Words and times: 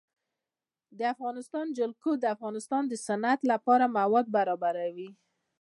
د 0.97 0.99
افغانستان 1.13 1.65
جلکو 1.77 2.11
د 2.17 2.25
افغانستان 2.35 2.83
د 2.87 2.93
صنعت 3.07 3.39
لپاره 3.51 3.85
مواد 3.97 4.25
برابروي. 4.35 5.09